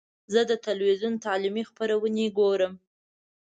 [0.33, 2.73] زه د ټلویزیون تعلیمي خپرونې ګورم.